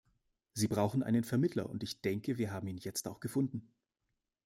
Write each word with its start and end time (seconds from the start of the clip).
Sie 0.53 0.67
brauchen 0.67 1.03
einen 1.03 1.23
Vermittler 1.23 1.69
und 1.69 1.83
ich 1.83 2.01
denke, 2.01 2.39
wir 2.39 2.51
haben 2.51 2.65
ihn 2.65 2.77
jetzt 2.79 3.07
auch 3.07 3.19
gefunden. 3.19 3.71